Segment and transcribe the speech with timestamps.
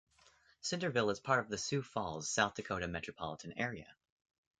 [0.61, 3.95] Centerville is part of the Sioux Falls, South Dakota metropolitan area.